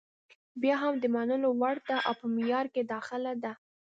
[0.61, 3.53] بیا هم د منلو وړ ده او په معیار کې داخله ده.